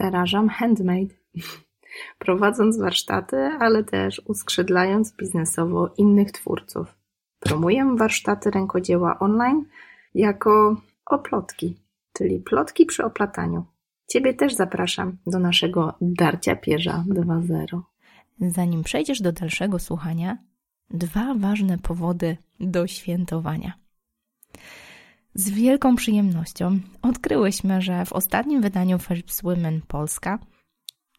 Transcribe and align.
Zarażam 0.00 0.48
handmade. 0.48 1.14
Prowadząc 2.18 2.78
warsztaty, 2.78 3.36
ale 3.36 3.84
też 3.84 4.22
uskrzydlając 4.24 5.16
biznesowo 5.16 5.90
innych 5.96 6.32
twórców. 6.32 6.94
Promuję 7.40 7.94
warsztaty 7.96 8.50
rękodzieła 8.50 9.18
online 9.18 9.64
jako 10.14 10.76
oplotki, 11.06 11.76
czyli 12.12 12.40
plotki 12.40 12.86
przy 12.86 13.04
oplataniu. 13.04 13.64
Ciebie 14.08 14.34
też 14.34 14.54
zapraszam 14.54 15.16
do 15.26 15.38
naszego 15.38 15.94
Darcia 16.00 16.56
Pierza 16.56 17.04
2.0. 17.08 17.80
Zanim 18.40 18.82
przejdziesz 18.82 19.20
do 19.20 19.32
dalszego 19.32 19.78
słuchania, 19.78 20.38
dwa 20.90 21.34
ważne 21.34 21.78
powody 21.78 22.36
do 22.60 22.86
świętowania. 22.86 23.72
Z 25.38 25.50
wielką 25.50 25.96
przyjemnością 25.96 26.80
odkryłyśmy, 27.02 27.82
że 27.82 28.04
w 28.04 28.12
ostatnim 28.12 28.60
wydaniu 28.60 28.98
Forbes 28.98 29.42
Women 29.42 29.80
Polska 29.88 30.38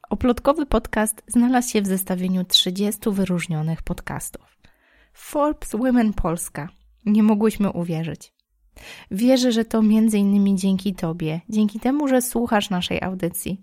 oplotkowy 0.09 0.66
podcast 0.66 1.23
znalazł 1.27 1.70
się 1.70 1.81
w 1.81 1.88
zestawieniu 1.88 2.44
30 2.44 3.02
wyróżnionych 3.11 3.81
podcastów. 3.81 4.58
Forbes 5.13 5.71
Women 5.71 6.13
Polska. 6.13 6.70
Nie 7.05 7.23
mogłyśmy 7.23 7.71
uwierzyć. 7.71 8.34
Wierzę, 9.11 9.52
że 9.52 9.66
to 9.66 9.81
między 9.81 10.17
innymi 10.17 10.55
dzięki 10.55 10.95
Tobie, 10.95 11.41
dzięki 11.49 11.80
temu, 11.80 12.08
że 12.08 12.22
słuchasz 12.22 12.70
naszej 12.70 13.02
audycji. 13.02 13.61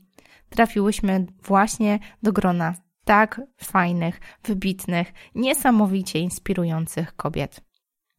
Trafiłyśmy 0.50 1.26
właśnie 1.42 1.98
do 2.23 2.32
grona 2.32 2.74
tak 3.04 3.40
fajnych, 3.56 4.20
wybitnych, 4.45 5.12
niesamowicie 5.34 6.18
inspirujących 6.18 7.16
kobiet. 7.16 7.60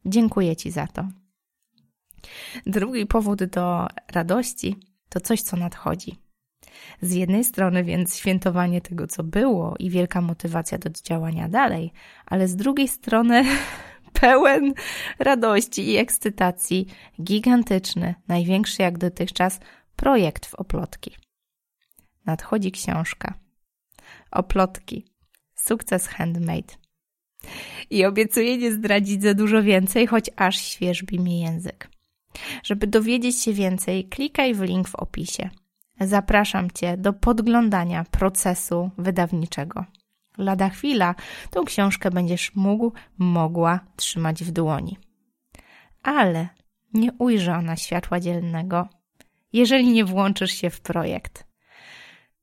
Dziękuję 0.04 0.56
Ci 0.56 0.70
za 0.70 0.86
to. 0.86 1.08
Drugi 2.66 3.06
powód 3.06 3.44
do 3.44 3.86
radości 4.12 4.76
to 5.08 5.20
coś, 5.20 5.42
co 5.42 5.56
nadchodzi. 5.56 6.16
Z 7.02 7.12
jednej 7.12 7.44
strony 7.44 7.84
więc 7.84 8.16
świętowanie 8.16 8.80
tego, 8.80 9.06
co 9.06 9.24
było 9.24 9.74
i 9.78 9.90
wielka 9.90 10.20
motywacja 10.20 10.78
do 10.78 10.90
działania 10.90 11.48
dalej, 11.48 11.92
ale 12.26 12.48
z 12.48 12.56
drugiej 12.56 12.88
strony 12.88 13.44
pełen 14.20 14.74
radości 15.18 15.90
i 15.90 15.96
ekscytacji, 15.96 16.86
gigantyczny, 17.22 18.14
największy 18.28 18.82
jak 18.82 18.98
dotychczas 18.98 19.60
projekt 19.96 20.46
w 20.46 20.54
Oplotki. 20.54 21.16
Nadchodzi 22.26 22.72
książka. 22.72 23.34
Oplotki. 24.30 25.04
Sukces 25.54 26.06
handmade. 26.06 26.74
I 27.90 28.04
obiecuję 28.04 28.58
nie 28.58 28.72
zdradzić 28.72 29.22
za 29.22 29.34
dużo 29.34 29.62
więcej, 29.62 30.06
choć 30.06 30.30
aż 30.36 30.60
świeżbi 30.60 31.20
mi 31.20 31.40
język. 31.40 31.88
Żeby 32.62 32.86
dowiedzieć 32.86 33.42
się 33.42 33.52
więcej, 33.52 34.04
klikaj 34.04 34.54
w 34.54 34.60
link 34.60 34.88
w 34.88 34.94
opisie. 34.94 35.50
Zapraszam 36.00 36.70
Cię 36.70 36.96
do 36.96 37.12
podglądania 37.12 38.04
procesu 38.10 38.90
wydawniczego. 38.98 39.84
Lada 40.38 40.68
chwila 40.68 41.14
tą 41.50 41.64
książkę 41.64 42.10
będziesz 42.10 42.54
mógł, 42.54 42.92
mogła 43.18 43.80
trzymać 43.96 44.44
w 44.44 44.50
dłoni. 44.50 44.98
Ale 46.02 46.48
nie 46.94 47.12
ujrzy 47.12 47.52
ona 47.52 47.76
światła 47.76 48.20
dzielnego, 48.20 48.88
jeżeli 49.52 49.92
nie 49.92 50.04
włączysz 50.04 50.52
się 50.52 50.70
w 50.70 50.80
projekt. 50.80 51.46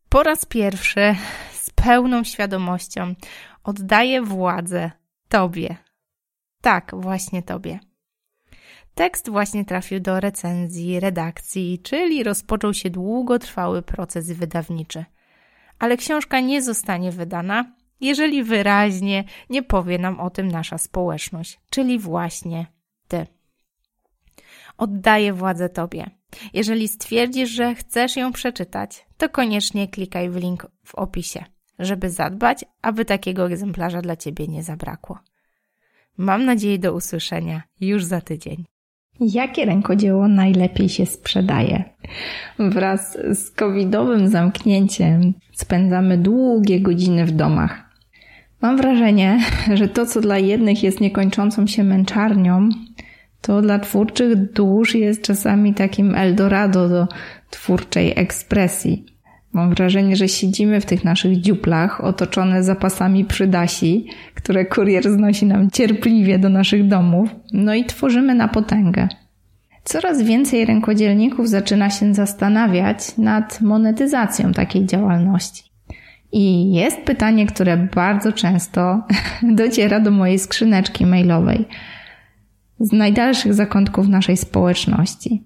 Po 0.09 0.23
raz 0.23 0.45
pierwszy 0.45 1.15
z 1.51 1.69
pełną 1.69 2.23
świadomością 2.23 3.15
oddaję 3.63 4.21
władzę 4.21 4.91
Tobie. 5.29 5.75
Tak, 6.61 6.91
właśnie 6.95 7.43
Tobie. 7.43 7.79
Tekst 8.95 9.29
właśnie 9.29 9.65
trafił 9.65 9.99
do 9.99 10.19
recenzji, 10.19 10.99
redakcji, 10.99 11.79
czyli 11.83 12.23
rozpoczął 12.23 12.73
się 12.73 12.89
długotrwały 12.89 13.81
proces 13.81 14.31
wydawniczy. 14.31 15.05
Ale 15.79 15.97
książka 15.97 16.39
nie 16.39 16.61
zostanie 16.61 17.11
wydana, 17.11 17.75
jeżeli 18.01 18.43
wyraźnie 18.43 19.23
nie 19.49 19.63
powie 19.63 19.97
nam 19.97 20.19
o 20.19 20.29
tym 20.29 20.47
nasza 20.47 20.77
społeczność, 20.77 21.59
czyli 21.69 21.99
właśnie 21.99 22.65
Ty. 23.07 23.27
Oddaję 24.77 25.33
władzę 25.33 25.69
Tobie. 25.69 26.09
Jeżeli 26.53 26.87
stwierdzisz, 26.87 27.49
że 27.49 27.75
chcesz 27.75 28.15
ją 28.15 28.31
przeczytać, 28.31 29.05
to 29.17 29.29
koniecznie 29.29 29.87
klikaj 29.87 30.29
w 30.29 30.35
link 30.35 30.67
w 30.85 30.95
opisie, 30.95 31.45
żeby 31.79 32.09
zadbać, 32.09 32.65
aby 32.81 33.05
takiego 33.05 33.45
egzemplarza 33.45 34.01
dla 34.01 34.15
Ciebie 34.15 34.47
nie 34.47 34.63
zabrakło. 34.63 35.19
Mam 36.17 36.45
nadzieję 36.45 36.79
do 36.79 36.93
usłyszenia 36.93 37.63
już 37.79 38.05
za 38.05 38.21
tydzień. 38.21 38.65
Jakie 39.19 39.65
rękodzieło 39.65 40.27
najlepiej 40.27 40.89
się 40.89 41.05
sprzedaje? 41.05 41.83
Wraz 42.59 43.17
z 43.33 43.51
covidowym 43.51 44.27
zamknięciem 44.27 45.33
spędzamy 45.53 46.17
długie 46.17 46.79
godziny 46.79 47.25
w 47.25 47.31
domach. 47.31 47.85
Mam 48.61 48.77
wrażenie, 48.77 49.39
że 49.73 49.87
to, 49.87 50.05
co 50.05 50.21
dla 50.21 50.37
jednych 50.37 50.83
jest 50.83 51.01
niekończącą 51.01 51.67
się 51.67 51.83
męczarnią, 51.83 52.69
to 53.41 53.61
dla 53.61 53.79
twórczych 53.79 54.51
dusz 54.51 54.95
jest 54.95 55.21
czasami 55.21 55.73
takim 55.73 56.15
Eldorado 56.15 56.89
do 56.89 57.07
twórczej 57.49 58.13
ekspresji. 58.15 59.14
Mam 59.55 59.69
wrażenie, 59.69 60.15
że 60.15 60.27
siedzimy 60.27 60.81
w 60.81 60.85
tych 60.85 61.03
naszych 61.03 61.41
dziuplach, 61.41 62.03
otoczone 62.03 62.63
zapasami 62.63 63.25
przydasi, 63.25 64.07
które 64.33 64.65
kurier 64.65 65.03
znosi 65.03 65.45
nam 65.45 65.71
cierpliwie 65.71 66.39
do 66.39 66.49
naszych 66.49 66.87
domów, 66.87 67.29
no 67.51 67.73
i 67.73 67.85
tworzymy 67.85 68.35
na 68.35 68.47
potęgę. 68.47 69.07
Coraz 69.83 70.21
więcej 70.21 70.65
rękodzielników 70.65 71.49
zaczyna 71.49 71.89
się 71.89 72.13
zastanawiać 72.13 73.17
nad 73.17 73.61
monetyzacją 73.61 74.51
takiej 74.51 74.85
działalności. 74.85 75.63
I 76.31 76.73
jest 76.73 76.97
pytanie, 77.01 77.45
które 77.45 77.77
bardzo 77.77 78.31
często 78.31 79.03
dociera 79.43 79.99
do 79.99 80.11
mojej 80.11 80.39
skrzyneczki 80.39 81.05
mailowej 81.05 81.65
z 82.79 82.91
najdalszych 82.91 83.53
zakątków 83.53 84.07
naszej 84.07 84.37
społeczności. 84.37 85.43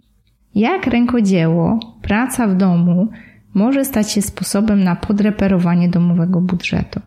Jak 0.56 0.88
rękodzieło, 0.88 1.80
praca 2.02 2.48
w 2.48 2.58
domu 2.58 3.10
może 3.54 3.86
stać 3.86 4.12
się 4.12 4.22
sposobem 4.22 4.84
na 4.84 4.96
podreperowanie 4.96 5.90
domowego 5.90 6.42
budżetu? 6.42 7.00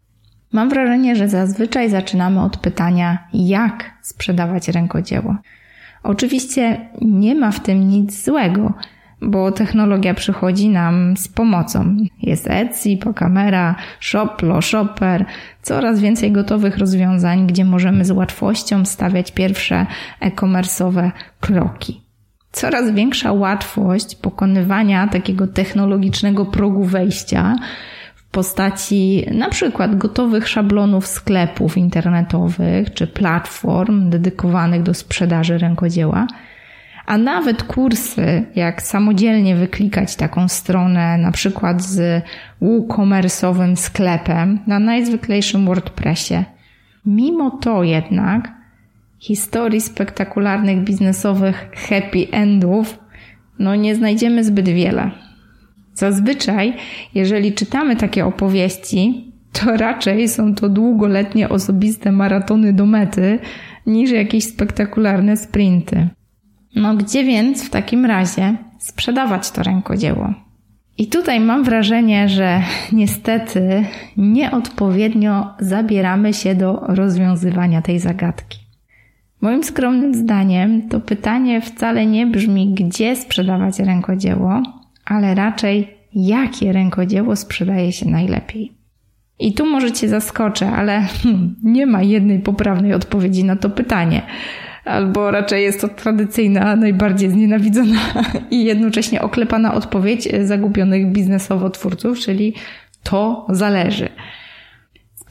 Mam 0.52 0.68
wrażenie, 0.68 1.16
że 1.16 1.28
zazwyczaj 1.28 1.90
zaczynamy 1.90 2.42
od 2.42 2.56
pytania, 2.56 3.18
jak 3.34 3.90
sprzedawać 4.02 4.68
rękodzieło. 4.68 5.36
Oczywiście 6.02 6.88
nie 7.00 7.34
ma 7.34 7.50
w 7.50 7.60
tym 7.60 7.88
nic 7.88 8.24
złego, 8.24 8.74
bo 9.22 9.52
technologia 9.52 10.14
przychodzi 10.14 10.68
nam 10.68 11.16
z 11.16 11.28
pomocą. 11.28 11.96
Jest 12.22 12.46
Etsy, 12.50 12.96
Pokamera, 12.96 13.74
Shoplo, 14.00 14.62
Shopper, 14.62 15.24
coraz 15.62 16.00
więcej 16.00 16.32
gotowych 16.32 16.78
rozwiązań, 16.78 17.46
gdzie 17.46 17.64
możemy 17.64 18.04
z 18.04 18.10
łatwością 18.10 18.84
stawiać 18.84 19.32
pierwsze 19.32 19.86
e-commerce'owe 20.20 21.10
kroki. 21.40 22.01
Coraz 22.52 22.90
większa 22.90 23.32
łatwość 23.32 24.16
pokonywania 24.16 25.08
takiego 25.08 25.46
technologicznego 25.46 26.46
progu 26.46 26.84
wejścia 26.84 27.56
w 28.14 28.30
postaci 28.30 29.26
na 29.30 29.48
przykład 29.48 29.98
gotowych 29.98 30.48
szablonów 30.48 31.06
sklepów 31.06 31.76
internetowych 31.76 32.94
czy 32.94 33.06
platform 33.06 34.10
dedykowanych 34.10 34.82
do 34.82 34.94
sprzedaży 34.94 35.58
rękodzieła– 35.58 36.26
a 37.06 37.18
nawet 37.18 37.62
kursy, 37.62 38.44
jak 38.54 38.82
samodzielnie 38.82 39.56
wyklikać 39.56 40.16
taką 40.16 40.48
stronę, 40.48 41.18
na 41.18 41.30
przykład 41.30 41.82
z 41.82 42.24
WooCommerce'owym 42.62 43.76
sklepem 43.76 44.58
na 44.66 44.78
najzwyklejszym 44.78 45.66
WordPressie. 45.66 46.44
Mimo 47.06 47.50
to 47.50 47.82
jednak 47.82 48.52
historii 49.22 49.80
spektakularnych 49.80 50.84
biznesowych 50.84 51.70
happy 51.74 52.26
endów 52.30 52.98
no 53.58 53.76
nie 53.76 53.94
znajdziemy 53.94 54.44
zbyt 54.44 54.68
wiele. 54.68 55.10
Zazwyczaj, 55.94 56.74
jeżeli 57.14 57.52
czytamy 57.52 57.96
takie 57.96 58.26
opowieści, 58.26 59.32
to 59.52 59.76
raczej 59.76 60.28
są 60.28 60.54
to 60.54 60.68
długoletnie 60.68 61.48
osobiste 61.48 62.12
maratony 62.12 62.72
do 62.72 62.86
mety 62.86 63.38
niż 63.86 64.10
jakieś 64.10 64.44
spektakularne 64.44 65.36
sprinty. 65.36 66.08
No 66.76 66.94
gdzie 66.96 67.24
więc 67.24 67.64
w 67.64 67.70
takim 67.70 68.04
razie 68.04 68.56
sprzedawać 68.78 69.50
to 69.50 69.62
rękodzieło? 69.62 70.34
I 70.98 71.06
tutaj 71.06 71.40
mam 71.40 71.64
wrażenie, 71.64 72.28
że 72.28 72.62
niestety 72.92 73.84
nieodpowiednio 74.16 75.54
zabieramy 75.60 76.34
się 76.34 76.54
do 76.54 76.80
rozwiązywania 76.88 77.82
tej 77.82 77.98
zagadki. 77.98 78.61
Moim 79.42 79.64
skromnym 79.64 80.14
zdaniem 80.14 80.88
to 80.88 81.00
pytanie 81.00 81.60
wcale 81.60 82.06
nie 82.06 82.26
brzmi, 82.26 82.74
gdzie 82.74 83.16
sprzedawać 83.16 83.78
rękodzieło, 83.78 84.62
ale 85.04 85.34
raczej 85.34 85.96
jakie 86.14 86.72
rękodzieło 86.72 87.36
sprzedaje 87.36 87.92
się 87.92 88.08
najlepiej. 88.08 88.72
I 89.38 89.54
tu 89.54 89.66
może 89.66 89.92
Cię 89.92 90.08
zaskoczę, 90.08 90.70
ale 90.70 91.00
hmm, 91.00 91.54
nie 91.62 91.86
ma 91.86 92.02
jednej 92.02 92.40
poprawnej 92.40 92.94
odpowiedzi 92.94 93.44
na 93.44 93.56
to 93.56 93.70
pytanie. 93.70 94.22
albo 94.84 95.30
raczej 95.30 95.62
jest 95.62 95.80
to 95.80 95.88
tradycyjna, 95.88 96.76
najbardziej 96.76 97.30
znienawidzona 97.30 98.00
i 98.50 98.64
jednocześnie 98.64 99.22
oklepana 99.22 99.74
odpowiedź 99.74 100.28
zagubionych 100.42 101.12
biznesowo 101.12 101.70
twórców, 101.70 102.18
czyli 102.18 102.54
to 103.02 103.46
zależy. 103.48 104.08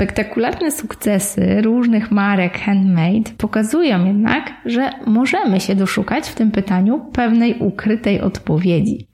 Spektakularne 0.02 0.72
sukcesy 0.72 1.62
różnych 1.62 2.12
marek 2.12 2.58
handmade 2.58 3.32
pokazują 3.38 4.06
jednak, 4.06 4.54
że 4.66 4.90
możemy 5.06 5.60
się 5.60 5.76
doszukać 5.76 6.30
w 6.30 6.36
tym 6.36 6.52
pytaniu 6.52 7.00
pewnej 7.14 7.60
ukrytej 7.60 8.22
odpowiedzi. 8.22 9.08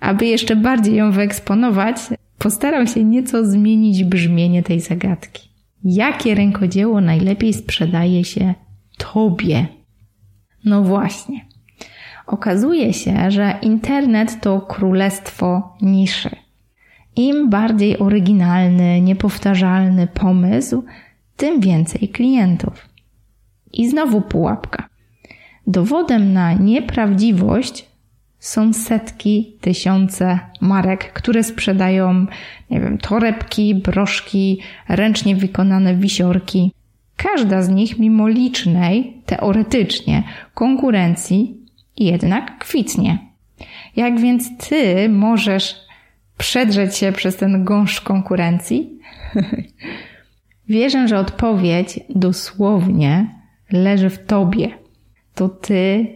Aby 0.00 0.26
jeszcze 0.26 0.56
bardziej 0.56 0.94
ją 0.94 1.12
wyeksponować, 1.12 1.96
postaram 2.38 2.86
się 2.86 3.04
nieco 3.04 3.46
zmienić 3.46 4.04
brzmienie 4.04 4.62
tej 4.62 4.80
zagadki. 4.80 5.48
Jakie 5.84 6.34
rękodzieło 6.34 7.00
najlepiej 7.00 7.52
sprzedaje 7.54 8.24
się 8.24 8.54
Tobie? 8.98 9.66
No 10.64 10.82
właśnie. 10.82 11.40
Okazuje 12.26 12.92
się, 12.92 13.30
że 13.30 13.54
internet 13.62 14.40
to 14.40 14.60
królestwo 14.60 15.76
niszy. 15.82 16.41
Im 17.16 17.50
bardziej 17.50 17.98
oryginalny, 17.98 19.00
niepowtarzalny 19.00 20.06
pomysł, 20.06 20.84
tym 21.36 21.60
więcej 21.60 22.08
klientów. 22.08 22.88
I 23.72 23.88
znowu 23.90 24.20
pułapka. 24.20 24.88
Dowodem 25.66 26.32
na 26.32 26.52
nieprawdziwość 26.52 27.86
są 28.38 28.72
setki, 28.72 29.56
tysiące 29.60 30.38
marek, 30.60 31.12
które 31.12 31.44
sprzedają, 31.44 32.26
nie 32.70 32.80
wiem, 32.80 32.98
torebki, 32.98 33.74
broszki, 33.74 34.60
ręcznie 34.88 35.36
wykonane 35.36 35.94
wisiorki. 35.94 36.72
Każda 37.16 37.62
z 37.62 37.68
nich, 37.68 37.98
mimo 37.98 38.28
licznej, 38.28 39.16
teoretycznie, 39.26 40.22
konkurencji, 40.54 41.56
jednak 41.96 42.58
kwitnie. 42.58 43.18
Jak 43.96 44.20
więc 44.20 44.68
ty 44.68 45.08
możesz 45.08 45.76
przedrzeć 46.38 46.96
się 46.96 47.12
przez 47.12 47.36
ten 47.36 47.64
gąszcz 47.64 48.00
konkurencji? 48.00 48.98
Wierzę, 50.68 51.08
że 51.08 51.18
odpowiedź 51.18 52.00
dosłownie 52.08 53.34
leży 53.72 54.10
w 54.10 54.26
tobie. 54.26 54.70
To 55.34 55.48
ty 55.48 56.06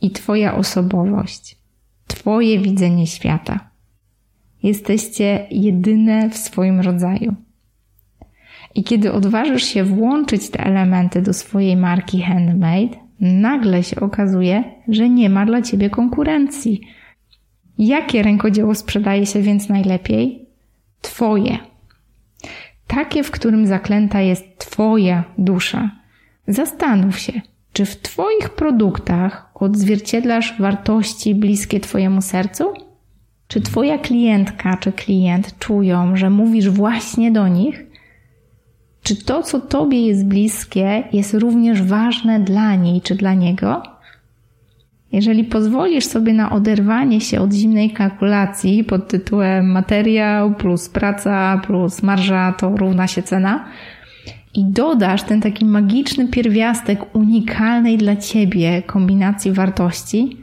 i 0.00 0.10
Twoja 0.10 0.54
osobowość, 0.54 1.58
Twoje 2.06 2.58
widzenie 2.58 3.06
świata. 3.06 3.70
Jesteście 4.62 5.46
jedyne 5.50 6.30
w 6.30 6.36
swoim 6.36 6.80
rodzaju. 6.80 7.34
I 8.74 8.84
kiedy 8.84 9.12
odważysz 9.12 9.64
się 9.64 9.84
włączyć 9.84 10.50
te 10.50 10.60
elementy 10.60 11.22
do 11.22 11.32
swojej 11.32 11.76
marki 11.76 12.22
handmade, 12.22 12.96
nagle 13.20 13.82
się 13.82 14.00
okazuje, 14.00 14.64
że 14.88 15.08
nie 15.08 15.30
ma 15.30 15.46
dla 15.46 15.62
ciebie 15.62 15.90
konkurencji. 15.90 16.80
Jakie 17.78 18.22
rękodzieło 18.22 18.74
sprzedaje 18.74 19.26
się 19.26 19.42
więc 19.42 19.68
najlepiej? 19.68 20.46
Twoje. 21.00 21.58
Takie, 22.86 23.22
w 23.22 23.30
którym 23.30 23.66
zaklęta 23.66 24.20
jest 24.20 24.58
Twoja 24.58 25.24
dusza. 25.38 25.90
Zastanów 26.48 27.18
się, 27.18 27.32
czy 27.72 27.84
w 27.84 27.96
Twoich 27.96 28.50
produktach 28.50 29.50
odzwierciedlasz 29.54 30.60
wartości 30.60 31.34
bliskie 31.34 31.80
Twojemu 31.80 32.22
sercu? 32.22 32.64
Czy 33.48 33.60
Twoja 33.60 33.98
klientka 33.98 34.76
czy 34.76 34.92
klient 34.92 35.58
czują, 35.58 36.16
że 36.16 36.30
mówisz 36.30 36.68
właśnie 36.68 37.32
do 37.32 37.48
nich? 37.48 37.86
Czy 39.02 39.24
to, 39.24 39.42
co 39.42 39.60
Tobie 39.60 40.06
jest 40.06 40.26
bliskie, 40.26 41.04
jest 41.12 41.34
również 41.34 41.82
ważne 41.82 42.40
dla 42.40 42.74
niej 42.74 43.00
czy 43.00 43.14
dla 43.14 43.34
niego? 43.34 43.82
Jeżeli 45.14 45.44
pozwolisz 45.44 46.06
sobie 46.06 46.32
na 46.32 46.52
oderwanie 46.52 47.20
się 47.20 47.40
od 47.40 47.52
zimnej 47.52 47.90
kalkulacji 47.90 48.84
pod 48.84 49.08
tytułem 49.08 49.72
materiał 49.72 50.54
plus 50.54 50.88
praca 50.88 51.60
plus 51.66 52.02
marża 52.02 52.52
to 52.52 52.76
równa 52.76 53.06
się 53.06 53.22
cena, 53.22 53.64
i 54.54 54.64
dodasz 54.64 55.22
ten 55.22 55.40
taki 55.40 55.64
magiczny 55.64 56.28
pierwiastek 56.28 57.14
unikalnej 57.16 57.98
dla 57.98 58.16
ciebie 58.16 58.82
kombinacji 58.82 59.52
wartości, 59.52 60.36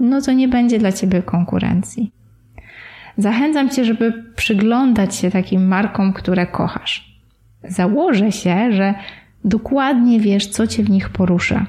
no 0.00 0.20
to 0.20 0.32
nie 0.32 0.48
będzie 0.48 0.78
dla 0.78 0.92
ciebie 0.92 1.22
konkurencji. 1.22 2.12
Zachęcam 3.16 3.70
cię, 3.70 3.84
żeby 3.84 4.24
przyglądać 4.36 5.16
się 5.16 5.30
takim 5.30 5.68
markom, 5.68 6.12
które 6.12 6.46
kochasz. 6.46 7.20
Założę 7.68 8.32
się, 8.32 8.72
że 8.72 8.94
dokładnie 9.44 10.20
wiesz, 10.20 10.46
co 10.46 10.66
cię 10.66 10.84
w 10.84 10.90
nich 10.90 11.08
porusza. 11.08 11.66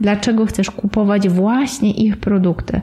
Dlaczego 0.00 0.46
chcesz 0.46 0.70
kupować 0.70 1.28
właśnie 1.28 1.90
ich 1.90 2.16
produkty? 2.16 2.80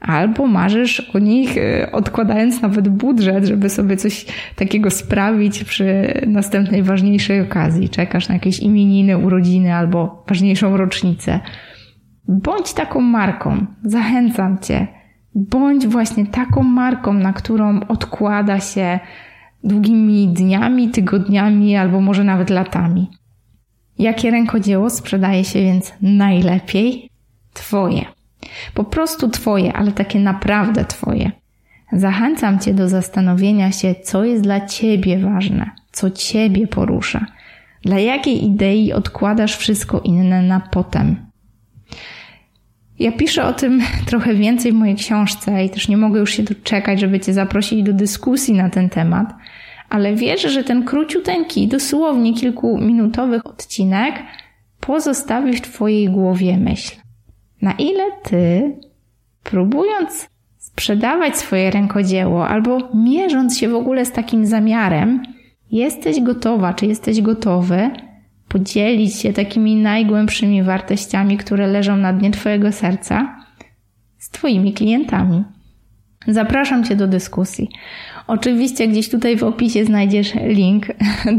Albo 0.00 0.46
marzysz 0.46 1.10
o 1.14 1.18
nich, 1.18 1.56
y, 1.56 1.90
odkładając 1.92 2.62
nawet 2.62 2.88
budżet, 2.88 3.44
żeby 3.44 3.70
sobie 3.70 3.96
coś 3.96 4.26
takiego 4.56 4.90
sprawić 4.90 5.64
przy 5.64 6.12
następnej 6.26 6.82
ważniejszej 6.82 7.40
okazji. 7.40 7.88
Czekasz 7.88 8.28
na 8.28 8.34
jakieś 8.34 8.60
imieniny, 8.60 9.18
urodziny 9.18 9.74
albo 9.74 10.24
ważniejszą 10.28 10.76
rocznicę. 10.76 11.40
Bądź 12.28 12.72
taką 12.72 13.00
marką. 13.00 13.66
Zachęcam 13.84 14.58
Cię. 14.58 14.86
Bądź 15.34 15.86
właśnie 15.86 16.26
taką 16.26 16.62
marką, 16.62 17.12
na 17.12 17.32
którą 17.32 17.80
odkłada 17.80 18.60
się 18.60 18.98
długimi 19.64 20.28
dniami, 20.28 20.88
tygodniami 20.88 21.76
albo 21.76 22.00
może 22.00 22.24
nawet 22.24 22.50
latami. 22.50 23.10
Jakie 23.98 24.30
rękodzieło 24.30 24.90
sprzedaje 24.90 25.44
się 25.44 25.60
więc 25.60 25.92
najlepiej? 26.02 27.10
Twoje. 27.52 28.04
Po 28.74 28.84
prostu 28.84 29.28
Twoje, 29.28 29.72
ale 29.72 29.92
takie 29.92 30.20
naprawdę 30.20 30.84
Twoje. 30.84 31.30
Zachęcam 31.92 32.58
Cię 32.58 32.74
do 32.74 32.88
zastanowienia 32.88 33.72
się, 33.72 33.94
co 33.94 34.24
jest 34.24 34.42
dla 34.42 34.66
Ciebie 34.66 35.18
ważne, 35.18 35.70
co 35.92 36.10
Ciebie 36.10 36.66
porusza, 36.66 37.26
dla 37.82 37.98
jakiej 37.98 38.44
idei 38.44 38.92
odkładasz 38.92 39.56
wszystko 39.56 40.00
inne 40.00 40.42
na 40.42 40.60
potem. 40.60 41.16
Ja 42.98 43.12
piszę 43.12 43.44
o 43.44 43.52
tym 43.52 43.82
trochę 44.08 44.34
więcej 44.34 44.72
w 44.72 44.74
mojej 44.74 44.96
książce 44.96 45.64
i 45.64 45.70
też 45.70 45.88
nie 45.88 45.96
mogę 45.96 46.20
już 46.20 46.30
się 46.30 46.42
doczekać, 46.42 47.00
żeby 47.00 47.20
Cię 47.20 47.32
zaprosić 47.32 47.82
do 47.82 47.92
dyskusji 47.92 48.54
na 48.54 48.70
ten 48.70 48.88
temat, 48.88 49.34
ale 49.88 50.14
wierzę, 50.14 50.50
że 50.50 50.64
ten 50.64 50.84
króciuteńki, 50.84 51.68
dosłownie 51.68 52.34
kilkuminutowy 52.34 53.42
odcinek 53.44 54.22
pozostawi 54.80 55.52
w 55.52 55.60
Twojej 55.60 56.08
głowie 56.08 56.56
myśl. 56.56 56.96
Na 57.62 57.72
ile 57.72 58.04
ty, 58.22 58.76
próbując 59.42 60.28
sprzedawać 60.58 61.36
swoje 61.36 61.70
rękodzieło 61.70 62.48
albo 62.48 62.78
mierząc 62.94 63.58
się 63.58 63.68
w 63.68 63.74
ogóle 63.74 64.04
z 64.04 64.12
takim 64.12 64.46
zamiarem, 64.46 65.22
jesteś 65.70 66.20
gotowa, 66.20 66.74
czy 66.74 66.86
jesteś 66.86 67.22
gotowy 67.22 67.90
podzielić 68.48 69.14
się 69.14 69.32
takimi 69.32 69.76
najgłębszymi 69.76 70.62
wartościami, 70.62 71.36
które 71.36 71.66
leżą 71.66 71.96
na 71.96 72.12
dnie 72.12 72.30
Twojego 72.30 72.72
serca 72.72 73.36
z 74.18 74.30
Twoimi 74.30 74.72
klientami. 74.72 75.44
Zapraszam 76.26 76.84
Cię 76.84 76.96
do 76.96 77.06
dyskusji. 77.06 77.68
Oczywiście 78.26 78.88
gdzieś 78.88 79.08
tutaj 79.08 79.36
w 79.36 79.44
opisie 79.44 79.84
znajdziesz 79.84 80.34
link 80.34 80.86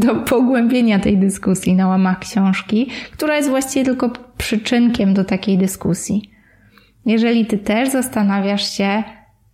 do 0.04 0.14
pogłębienia 0.14 0.98
tej 0.98 1.18
dyskusji 1.18 1.74
na 1.74 1.88
łamach 1.88 2.18
książki, 2.18 2.86
która 3.12 3.36
jest 3.36 3.48
właściwie 3.48 3.84
tylko 3.84 4.10
przyczynkiem 4.38 5.14
do 5.14 5.24
takiej 5.24 5.58
dyskusji. 5.58 6.30
Jeżeli 7.06 7.46
Ty 7.46 7.58
też 7.58 7.88
zastanawiasz 7.88 8.76
się, 8.76 9.02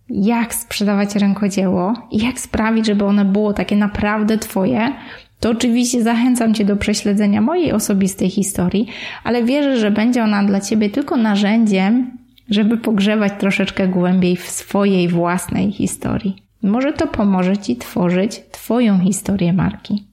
jak 0.09 0.53
sprzedawać 0.53 1.15
rękodzieło 1.15 1.93
i 2.11 2.17
jak 2.17 2.39
sprawić, 2.39 2.85
żeby 2.85 3.05
one 3.05 3.25
było 3.25 3.53
takie 3.53 3.75
naprawdę 3.75 4.37
Twoje, 4.37 4.93
to 5.39 5.49
oczywiście 5.49 6.03
zachęcam 6.03 6.53
Cię 6.53 6.65
do 6.65 6.77
prześledzenia 6.77 7.41
mojej 7.41 7.71
osobistej 7.71 8.29
historii, 8.29 8.87
ale 9.23 9.43
wierzę, 9.43 9.77
że 9.77 9.91
będzie 9.91 10.23
ona 10.23 10.43
dla 10.43 10.61
Ciebie 10.61 10.89
tylko 10.89 11.17
narzędziem, 11.17 12.17
żeby 12.49 12.77
pogrzewać 12.77 13.33
troszeczkę 13.39 13.87
głębiej 13.87 14.35
w 14.35 14.49
swojej 14.49 15.07
własnej 15.07 15.71
historii. 15.71 16.47
Może 16.63 16.93
to 16.93 17.07
pomoże 17.07 17.57
Ci 17.57 17.75
tworzyć 17.75 18.41
Twoją 18.51 18.99
historię 18.99 19.53
marki. 19.53 20.07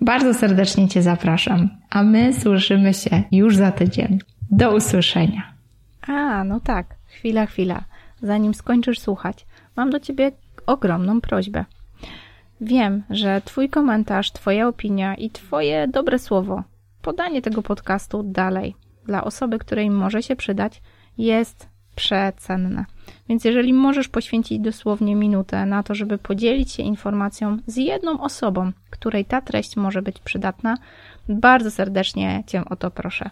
Bardzo 0.00 0.34
serdecznie 0.34 0.88
Cię 0.88 1.02
zapraszam, 1.02 1.68
a 1.90 2.02
my 2.02 2.32
słyszymy 2.32 2.94
się 2.94 3.22
już 3.32 3.56
za 3.56 3.72
tydzień. 3.72 4.18
Do 4.50 4.76
usłyszenia. 4.76 5.54
A, 6.06 6.44
no 6.44 6.60
tak, 6.60 6.86
chwila, 7.06 7.46
chwila. 7.46 7.84
Zanim 8.22 8.54
skończysz 8.54 8.98
słuchać, 8.98 9.46
mam 9.76 9.90
do 9.90 10.00
Ciebie 10.00 10.32
ogromną 10.66 11.20
prośbę. 11.20 11.64
Wiem, 12.60 13.02
że 13.10 13.42
Twój 13.44 13.68
komentarz, 13.68 14.32
Twoja 14.32 14.68
opinia 14.68 15.14
i 15.14 15.30
Twoje 15.30 15.88
dobre 15.88 16.18
słowo, 16.18 16.62
podanie 17.02 17.42
tego 17.42 17.62
podcastu 17.62 18.22
dalej 18.22 18.74
dla 19.06 19.24
osoby, 19.24 19.58
której 19.58 19.90
może 19.90 20.22
się 20.22 20.36
przydać, 20.36 20.82
jest 21.18 21.68
przecenne. 21.94 22.84
Więc 23.28 23.44
jeżeli 23.44 23.72
możesz 23.72 24.08
poświęcić 24.08 24.60
dosłownie 24.60 25.16
minutę 25.16 25.66
na 25.66 25.82
to, 25.82 25.94
żeby 25.94 26.18
podzielić 26.18 26.72
się 26.72 26.82
informacją 26.82 27.56
z 27.66 27.76
jedną 27.76 28.20
osobą, 28.20 28.72
której 28.90 29.24
ta 29.24 29.40
treść 29.40 29.76
może 29.76 30.02
być 30.02 30.18
przydatna, 30.18 30.76
bardzo 31.28 31.70
serdecznie 31.70 32.44
Cię 32.46 32.64
o 32.64 32.76
to 32.76 32.90
proszę. 32.90 33.30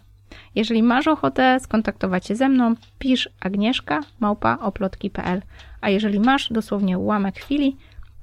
Jeżeli 0.54 0.82
masz 0.82 1.08
ochotę 1.08 1.60
skontaktować 1.60 2.26
się 2.26 2.36
ze 2.36 2.48
mną, 2.48 2.74
pisz 2.98 3.28
agnieszka 3.40 4.00
małpa 4.20 4.58
oplotki.pl, 4.60 5.42
a 5.80 5.90
jeżeli 5.90 6.20
masz 6.20 6.52
dosłownie 6.52 6.98
ułamek 6.98 7.38
chwili, 7.38 7.76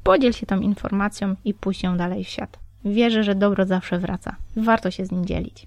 podziel 0.03 0.33
się 0.33 0.45
tą 0.45 0.59
informacją 0.59 1.35
i 1.45 1.53
puść 1.53 1.83
ją 1.83 1.97
dalej 1.97 2.23
w 2.23 2.27
świat. 2.27 2.59
Wierzę, 2.85 3.23
że 3.23 3.35
dobro 3.35 3.65
zawsze 3.65 3.99
wraca. 3.99 4.35
Warto 4.55 4.91
się 4.91 5.05
z 5.05 5.11
nim 5.11 5.25
dzielić. 5.25 5.65